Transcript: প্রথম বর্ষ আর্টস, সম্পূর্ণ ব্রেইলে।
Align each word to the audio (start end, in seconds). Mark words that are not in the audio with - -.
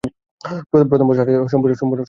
প্রথম 0.89 1.05
বর্ষ 1.07 1.19
আর্টস, 1.21 1.51
সম্পূর্ণ 1.51 1.71
ব্রেইলে। 1.81 1.99